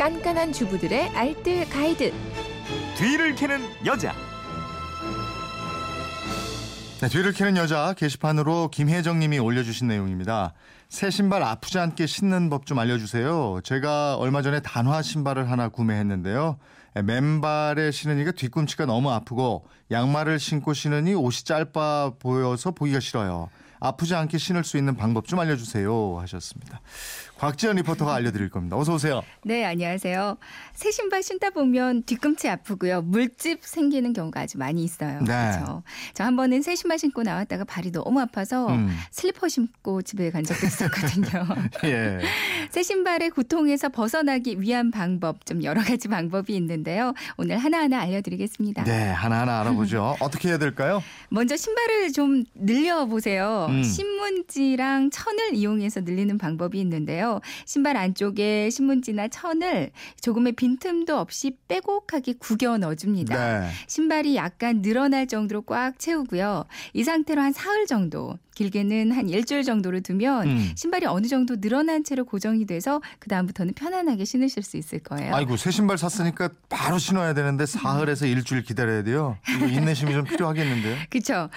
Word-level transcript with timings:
깐깐한 0.00 0.54
주부들의 0.54 1.10
알뜰 1.10 1.68
가이드. 1.68 2.10
뒤를 2.96 3.34
캐는 3.34 3.60
여자. 3.84 4.14
네, 7.02 7.08
뒤를 7.08 7.32
캐는 7.34 7.58
여자 7.58 7.92
게시판으로 7.92 8.70
김혜정 8.70 9.18
님이 9.18 9.38
올려주신 9.38 9.88
내용입니다. 9.88 10.54
새 10.88 11.10
신발 11.10 11.42
아프지 11.42 11.78
않게 11.78 12.06
신는 12.06 12.48
법 12.48 12.64
좀 12.64 12.78
알려주세요. 12.78 13.60
제가 13.62 14.16
얼마 14.16 14.40
전에 14.40 14.60
단화 14.60 15.02
신발을 15.02 15.50
하나 15.50 15.68
구매했는데요. 15.68 16.56
맨발에 17.04 17.90
신으니까 17.90 18.32
뒤꿈치가 18.32 18.86
너무 18.86 19.10
아프고 19.10 19.66
양말을 19.90 20.38
신고 20.38 20.72
신으니 20.72 21.12
옷이 21.12 21.44
짧아 21.44 22.12
보여서 22.18 22.70
보기가 22.70 23.00
싫어요. 23.00 23.50
아프지 23.80 24.14
않게 24.14 24.38
신을 24.38 24.62
수 24.62 24.76
있는 24.76 24.94
방법 24.94 25.26
좀 25.26 25.40
알려주세요 25.40 26.18
하셨습니다. 26.20 26.80
곽지연 27.38 27.76
리포터가 27.76 28.14
알려드릴 28.14 28.50
겁니다. 28.50 28.76
어서 28.76 28.92
오세요. 28.94 29.22
네, 29.44 29.64
안녕하세요. 29.64 30.36
새 30.74 30.90
신발 30.90 31.22
신다 31.22 31.48
보면 31.48 32.02
뒤꿈치 32.02 32.50
아프고요. 32.50 33.00
물집 33.00 33.60
생기는 33.62 34.12
경우가 34.12 34.40
아주 34.40 34.58
많이 34.58 34.84
있어요. 34.84 35.20
네. 35.20 35.52
그렇죠. 35.56 35.82
저한 36.12 36.36
번은 36.36 36.60
새 36.60 36.76
신발 36.76 36.98
신고 36.98 37.22
나왔다가 37.22 37.64
발이 37.64 37.92
너무 37.92 38.20
아파서 38.20 38.68
음. 38.68 38.94
슬리퍼 39.10 39.48
신고 39.48 40.02
집에 40.02 40.30
간 40.30 40.44
적도 40.44 40.66
있었거든요. 40.66 41.46
예. 41.84 42.18
새 42.70 42.82
신발의 42.82 43.30
고통에서 43.30 43.88
벗어나기 43.88 44.60
위한 44.60 44.90
방법 44.90 45.46
좀 45.46 45.64
여러 45.64 45.82
가지 45.82 46.08
방법이 46.08 46.54
있는데요. 46.56 47.14
오늘 47.38 47.56
하나하나 47.56 48.00
알려드리겠습니다. 48.00 48.84
네, 48.84 49.08
하나하나 49.08 49.60
알아보죠. 49.60 50.16
어떻게 50.20 50.50
해야 50.50 50.58
될까요? 50.58 51.02
먼저 51.30 51.56
신발을 51.56 52.12
좀 52.12 52.44
늘려 52.54 53.06
보세요. 53.06 53.68
음. 53.70 53.82
신문지랑 53.82 55.10
천을 55.10 55.54
이용해서 55.54 56.00
늘리는 56.00 56.36
방법이 56.38 56.78
있는데요. 56.80 57.40
신발 57.64 57.96
안쪽에 57.96 58.70
신문지나 58.70 59.28
천을 59.28 59.90
조금의 60.20 60.52
빈틈도 60.52 61.16
없이 61.16 61.56
빼곡하게 61.68 62.34
구겨 62.38 62.78
넣어줍니다. 62.78 63.60
네. 63.60 63.68
신발이 63.86 64.36
약간 64.36 64.82
늘어날 64.82 65.26
정도로 65.26 65.62
꽉 65.62 65.98
채우고요. 65.98 66.64
이 66.92 67.04
상태로 67.04 67.40
한 67.40 67.52
사흘 67.52 67.86
정도, 67.86 68.38
길게는 68.60 69.12
한 69.12 69.28
일주일 69.30 69.64
정도를 69.64 70.02
두면 70.02 70.46
음. 70.46 70.72
신발이 70.76 71.06
어느 71.06 71.26
정도 71.26 71.58
늘어난 71.60 72.04
채로 72.04 72.24
고정이 72.26 72.66
돼서 72.66 73.00
그 73.18 73.30
다음부터는 73.30 73.72
편안하게 73.72 74.26
신으실 74.26 74.62
수 74.62 74.76
있을 74.76 74.98
거예요. 74.98 75.34
아이고 75.34 75.56
새 75.56 75.70
신발 75.70 75.96
샀으니까 75.96 76.50
바로 76.68 76.98
신어야 76.98 77.32
되는데 77.32 77.64
사흘에서 77.64 78.26
일주일 78.26 78.62
기다려야 78.62 79.02
돼요. 79.02 79.38
이거 79.56 79.66
인내심이 79.66 80.12
좀 80.12 80.24
필요하겠는데요. 80.24 80.96
그렇죠. 81.08 81.48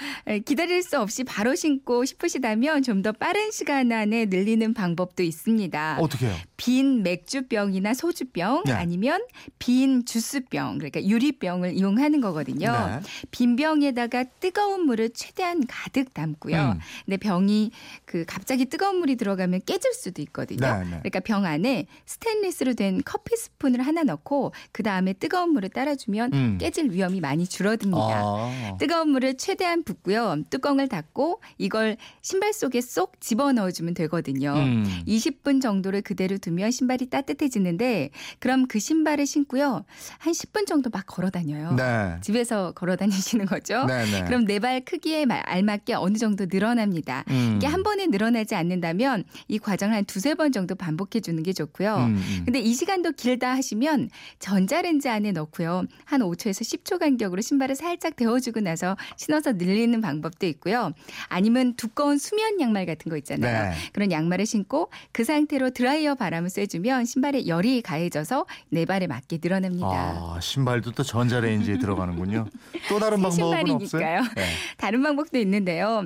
기다릴 0.46 0.82
수 0.82 0.98
없이 1.00 1.26
바로 1.26 1.56
신고 1.56 2.06
싶으시다면 2.06 2.82
좀 2.82 3.04
더 3.04 3.12
빠른 3.12 3.52
시간 3.52 3.92
안에 3.92 4.28
늘리는 4.28 4.74
방법도 4.74 5.24
있습니다. 5.24 5.98
어떻게 6.00 6.28
해요? 6.28 6.36
빈 6.56 7.04
맥주병이나 7.04 7.94
소주병 7.94 8.64
네. 8.66 8.72
아니면 8.72 9.20
빈 9.60 10.06
주스병 10.06 10.78
그러니까 10.78 11.04
유리병을 11.04 11.74
이용하는 11.74 12.22
거거든요. 12.22 12.72
네. 12.72 13.00
빈 13.32 13.58
병에다가 13.58 14.24
뜨거운 14.40 14.86
물을 14.86 15.10
최대한 15.10 15.66
가득 15.68 16.14
담고요. 16.14 16.56
음. 16.76 16.80
근데 17.06 17.18
병이 17.18 17.72
그 18.06 18.26
갑자기 18.26 18.66
뜨거운 18.66 18.98
물이 18.98 19.16
들어가면 19.16 19.62
깨질 19.66 19.94
수도 19.94 20.22
있거든요. 20.24 20.60
네, 20.62 20.80
네. 20.84 20.90
그러니까 21.00 21.20
병 21.20 21.46
안에 21.46 21.88
스테인리스로 22.06 22.74
된 22.74 23.02
커피 23.06 23.36
스푼을 23.36 23.82
하나 23.82 24.04
넣고 24.04 24.54
그 24.72 24.84
다음에 24.84 25.14
뜨거운 25.14 25.52
물을 25.52 25.70
따라주면 25.70 26.34
음. 26.34 26.58
깨질 26.60 26.90
위험이 26.92 27.22
많이 27.22 27.48
줄어듭니다. 27.48 28.00
아. 28.24 28.78
뜨거운 28.80 29.10
물을 29.10 29.36
최대한 29.38 29.84
붓고요. 29.84 30.44
뚜껑을 30.50 30.88
닫고 30.88 31.42
이걸 31.58 31.98
신발 32.22 32.54
속에 32.54 32.82
쏙 32.82 33.20
집어 33.22 33.52
넣어주면 33.52 33.94
되거든요. 33.96 34.54
음. 34.56 34.86
20분 35.08 35.62
정도를 35.62 36.02
그대로 36.02 36.38
두면 36.38 36.72
신발이 36.72 37.10
따뜻해지는데 37.10 38.10
그럼 38.40 38.68
그 38.68 38.80
신발을 38.80 39.26
신고요. 39.26 39.86
한 40.20 40.34
10분 40.34 40.66
정도 40.68 40.90
막 40.90 41.06
걸어 41.06 41.30
다녀요. 41.30 41.74
네. 41.76 42.18
집에서 42.22 42.72
걸어 42.72 42.96
다니시는 42.96 43.46
거죠. 43.46 43.86
네, 43.86 44.06
네. 44.12 44.24
그럼 44.26 44.46
내 44.46 44.60
발 44.64 44.80
크기에 44.86 45.26
마- 45.26 45.42
알맞게 45.46 45.94
어느 45.96 46.18
정도 46.18 46.46
늘어 46.46 46.73
납니다. 46.74 47.24
음. 47.30 47.56
이게 47.58 47.68
한 47.68 47.84
번에 47.84 48.08
늘어나지 48.08 48.56
않는다면 48.56 49.24
이 49.48 49.60
과정을 49.60 49.96
한 49.96 50.06
두세 50.06 50.36
번 50.36 50.52
정도 50.52 50.76
반복해 50.76 51.20
주는 51.20 51.42
게 51.44 51.54
좋고요. 51.54 51.96
음, 51.96 52.16
음. 52.18 52.42
근데 52.46 52.60
이 52.60 52.74
시간도 52.74 53.14
길다 53.14 53.52
하시면 53.52 54.10
전자레인지 54.40 55.10
안에 55.10 55.32
넣고요. 55.32 55.86
한 56.06 56.22
5초에서 56.22 56.62
10초 56.62 57.00
간격으로 57.00 57.42
신발을 57.42 57.76
살짝 57.76 58.16
데워주고 58.16 58.62
나서 58.62 58.98
신어서 59.18 59.54
늘리는 59.54 60.00
방법도 60.02 60.46
있고요. 60.48 60.92
아니면 61.28 61.74
두꺼운 61.76 62.18
수면 62.18 62.60
양말 62.60 62.86
같은 62.86 63.10
거 63.10 63.18
있잖아요. 63.18 63.70
네. 63.70 63.76
그런 63.94 64.12
양말을 64.12 64.46
신고 64.46 64.90
그 65.12 65.24
상태로 65.24 65.72
드라이어 65.72 66.16
바람을 66.16 66.50
쐬주면 66.50 67.06
신발에 67.06 67.48
열이 67.48 67.82
가해져서 67.82 68.46
내 68.70 68.86
발에 68.86 69.08
맞게 69.08 69.40
늘어납니다. 69.42 69.88
아, 69.88 70.40
신발도 70.42 70.92
또 70.92 71.04
전자레인지에 71.04 71.78
들어가는군요. 71.80 72.48
또 72.90 73.00
다른 73.00 73.18
새 73.18 73.24
방법은 73.24 73.72
없어요? 73.72 73.88
신발이니까요. 73.90 74.22
네. 74.36 74.46
다른 74.78 75.04
방법도 75.04 75.38
있는데요. 75.40 76.04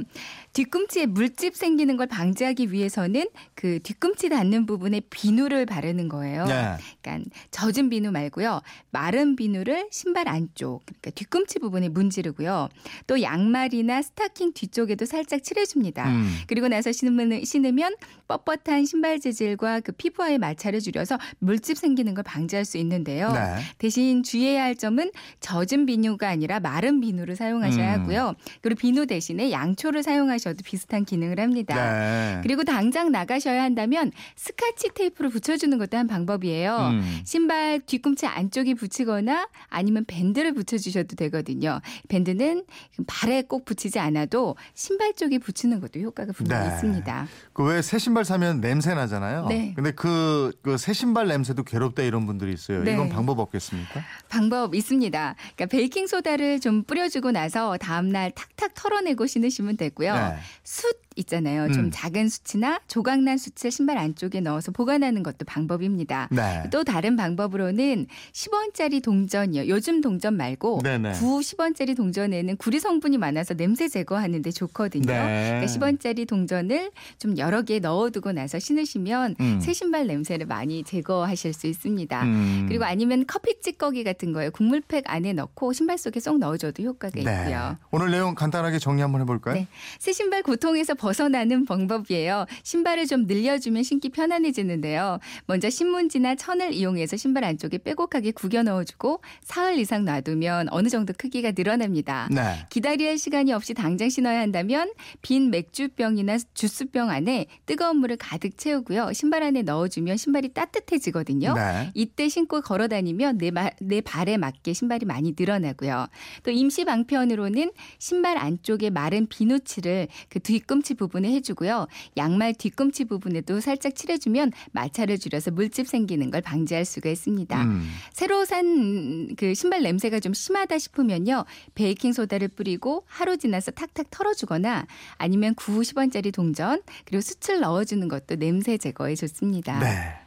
뒤꿈치에 0.57 1.05
물집 1.05 1.55
생기는 1.55 1.97
걸 1.97 2.07
방지하기 2.07 2.71
위해서는 2.71 3.27
그 3.53 3.79
뒤꿈치 3.83 4.27
닿는 4.27 4.65
부분에 4.65 5.01
비누를 5.01 5.67
바르는 5.67 6.09
거예요. 6.09 6.45
네. 6.45 6.77
그러니까 7.03 7.29
젖은 7.51 7.91
비누 7.91 8.09
말고요. 8.09 8.61
마른 8.89 9.35
비누를 9.35 9.89
신발 9.91 10.27
안쪽, 10.27 10.83
그러니까 10.87 11.11
뒤꿈치 11.11 11.59
부분에 11.59 11.89
문지르고요. 11.89 12.69
또 13.05 13.21
양말이나 13.21 14.01
스타킹 14.01 14.53
뒤쪽에도 14.53 15.05
살짝 15.05 15.43
칠해줍니다. 15.43 16.09
음. 16.09 16.37
그리고 16.47 16.67
나서 16.67 16.91
신으면, 16.91 17.45
신으면 17.45 17.95
뻣뻣한 18.27 18.87
신발 18.87 19.19
재질과 19.19 19.81
그 19.81 19.91
피부와의 19.91 20.39
마찰을 20.39 20.79
줄여서 20.79 21.19
물집 21.37 21.77
생기는 21.77 22.15
걸 22.15 22.23
방지할 22.23 22.65
수 22.65 22.79
있는데요. 22.79 23.31
네. 23.31 23.57
대신 23.77 24.23
주의해야 24.23 24.63
할 24.63 24.75
점은 24.75 25.11
젖은 25.39 25.85
비누가 25.85 26.27
아니라 26.29 26.59
마른 26.59 26.99
비누를 26.99 27.35
사용하셔야 27.35 27.97
음. 27.97 28.01
하고요. 28.01 28.33
그리고 28.61 28.79
비누 28.79 29.05
대신에 29.05 29.51
양초를 29.51 30.01
사용하셔 30.01 30.46
도 30.53 30.63
비슷한 30.63 31.05
기능을 31.05 31.39
합니다. 31.39 31.75
네. 31.75 32.39
그리고 32.43 32.63
당장 32.63 33.11
나가셔야 33.11 33.63
한다면 33.63 34.11
스카치 34.35 34.89
테이프를 34.93 35.29
붙여주는 35.29 35.77
것도 35.77 35.97
한 35.97 36.07
방법이에요. 36.07 36.77
음. 36.91 37.19
신발 37.25 37.79
뒤꿈치 37.79 38.25
안쪽에 38.25 38.73
붙이거나 38.73 39.47
아니면 39.69 40.05
밴드를 40.07 40.53
붙여주셔도 40.53 41.15
되거든요. 41.15 41.81
밴드는 42.09 42.63
발에 43.07 43.43
꼭 43.43 43.65
붙이지 43.65 43.99
않아도 43.99 44.55
신발 44.73 45.13
쪽에 45.13 45.37
붙이는 45.39 45.79
것도 45.79 45.99
효과가 45.99 46.33
분명히 46.33 46.67
네. 46.69 46.73
있습니다. 46.75 47.27
그 47.53 47.63
왜 47.63 47.81
새 47.81 47.97
신발 47.99 48.25
사면 48.25 48.59
냄새 48.61 48.93
나잖아요. 48.93 49.47
네. 49.47 49.73
근데 49.75 49.91
그, 49.91 50.51
그 50.61 50.77
새 50.77 50.93
신발 50.93 51.27
냄새도 51.27 51.63
괴롭다 51.63 52.03
이런 52.03 52.25
분들이 52.25 52.53
있어요. 52.53 52.83
네. 52.83 52.93
이건 52.93 53.09
방법 53.09 53.39
없겠습니까? 53.39 54.01
방법 54.29 54.75
있습니다. 54.75 55.35
그러니까 55.55 55.65
베이킹 55.65 56.07
소다를 56.07 56.59
좀 56.59 56.83
뿌려주고 56.83 57.31
나서 57.31 57.77
다음날 57.77 58.31
탁탁 58.31 58.73
털어내고 58.73 59.25
신으시면 59.27 59.77
되고요. 59.77 60.13
네. 60.13 60.26
ス 60.63 60.83
있잖아요. 61.17 61.65
음. 61.65 61.73
좀 61.73 61.91
작은 61.91 62.29
숯이나 62.29 62.79
조각난 62.87 63.37
숯을 63.37 63.71
신발 63.71 63.97
안쪽에 63.97 64.41
넣어서 64.41 64.71
보관하는 64.71 65.23
것도 65.23 65.45
방법입니다. 65.45 66.29
네. 66.31 66.63
또 66.71 66.83
다른 66.83 67.15
방법으로는 67.15 68.07
10원짜리 68.31 69.03
동전이요. 69.03 69.67
요즘 69.67 70.01
동전 70.01 70.35
말고 70.35 70.81
네네. 70.83 71.13
9, 71.13 71.39
10원짜리 71.39 71.95
동전에는 71.95 72.57
구리 72.57 72.79
성분이 72.79 73.17
많아서 73.17 73.53
냄새 73.53 73.87
제거하는 73.87 74.41
데 74.41 74.51
좋거든요. 74.51 75.05
네. 75.05 75.59
그러니까 75.59 75.65
10원짜리 75.65 76.27
동전을 76.27 76.91
좀 77.19 77.37
여러 77.37 77.61
개 77.61 77.79
넣어두고 77.79 78.31
나서 78.31 78.59
신으시면 78.59 79.35
음. 79.39 79.59
새 79.59 79.73
신발 79.73 80.07
냄새를 80.07 80.45
많이 80.45 80.83
제거하실 80.83 81.53
수 81.53 81.67
있습니다. 81.67 82.23
음. 82.23 82.65
그리고 82.67 82.85
아니면 82.85 83.25
커피 83.27 83.59
찌꺼기 83.61 84.03
같은 84.03 84.33
거요. 84.33 84.51
국물팩 84.51 85.03
안에 85.07 85.33
넣고 85.33 85.73
신발 85.73 85.97
속에 85.97 86.19
쏙 86.19 86.37
넣어줘도 86.37 86.83
효과가 86.83 87.19
네. 87.19 87.21
있고요. 87.21 87.77
오늘 87.91 88.11
내용 88.11 88.35
간단하게 88.35 88.79
정리 88.79 89.01
한번 89.01 89.21
해볼까요? 89.21 89.55
네. 89.55 89.67
새 89.99 90.13
신발 90.13 90.43
고통에서 90.43 90.93
벗어나는 91.07 91.63
방법이에요. 91.63 92.45
신발을 92.63 93.05
좀 93.07 93.27
늘려주면 93.27 93.83
신기 93.83 94.09
편안해지는데요. 94.09 95.19
먼저 95.45 95.69
신문지나 95.69 96.35
천을 96.35 96.73
이용해서 96.73 97.15
신발 97.15 97.45
안쪽에 97.45 97.77
빼곡하게 97.77 98.31
구겨 98.31 98.61
넣어주고 98.63 99.21
사흘 99.41 99.77
이상 99.79 100.03
놔두면 100.03 100.67
어느 100.71 100.89
정도 100.89 101.13
크기가 101.17 101.53
늘어납니다. 101.55 102.27
네. 102.29 102.65
기다릴 102.69 103.17
시간이 103.17 103.53
없이 103.53 103.73
당장 103.73 104.09
신어야 104.09 104.41
한다면 104.41 104.91
빈 105.21 105.49
맥주병이나 105.49 106.39
주스병 106.53 107.09
안에 107.09 107.45
뜨거운 107.65 107.97
물을 107.97 108.17
가득 108.17 108.57
채우고요. 108.57 109.13
신발 109.13 109.43
안에 109.43 109.61
넣어주면 109.61 110.17
신발이 110.17 110.49
따뜻해지거든요. 110.49 111.53
네. 111.53 111.89
이때 111.93 112.27
신고 112.27 112.59
걸어 112.59 112.89
다니면 112.89 113.37
내, 113.37 113.49
마- 113.51 113.69
내 113.79 114.01
발에 114.01 114.35
맞게 114.35 114.73
신발이 114.73 115.05
많이 115.05 115.33
늘어나고요. 115.39 116.07
또 116.43 116.51
임시 116.51 116.83
방편으로는 116.83 117.71
신발 117.97 118.37
안쪽에 118.37 118.89
마른 118.89 119.25
비누칠을 119.27 120.09
그 120.27 120.39
뒤꿈치 120.41 120.96
부분에 120.97 121.31
해주고요. 121.35 121.87
양말 122.17 122.55
뒤꿈치 122.55 123.05
부분에도 123.05 123.61
살짝 123.61 123.95
칠해주면 123.95 124.51
마찰을 124.71 125.17
줄여서 125.17 125.51
물집 125.51 125.87
생기는 125.87 126.29
걸 126.29 126.41
방지할 126.41 126.83
수가 126.83 127.09
있습니다. 127.09 127.63
음. 127.63 127.89
새로 128.11 128.43
산 128.43 129.27
그 129.37 129.53
신발 129.53 129.81
냄새가 129.83 130.19
좀 130.19 130.33
심하다 130.33 130.77
싶으면요. 130.77 131.45
베이킹 131.75 132.13
소다를 132.13 132.47
뿌리고 132.47 133.03
하루 133.07 133.37
지나서 133.37 133.71
탁탁 133.71 134.09
털어주거나 134.09 134.87
아니면 135.17 135.55
9, 135.55 135.81
10원짜리 135.81 136.33
동전 136.33 136.81
그리고 137.05 137.21
수칠 137.21 137.59
넣어주는 137.59 138.07
것도 138.07 138.35
냄새 138.35 138.77
제거에 138.77 139.15
좋습니다. 139.15 139.79
네. 139.79 140.26